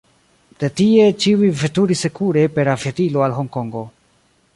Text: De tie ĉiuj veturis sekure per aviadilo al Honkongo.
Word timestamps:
De 0.61 0.67
tie 0.79 1.03
ĉiuj 1.25 1.49
veturis 1.59 2.01
sekure 2.07 2.45
per 2.57 2.73
aviadilo 2.77 3.27
al 3.27 3.37
Honkongo. 3.41 3.85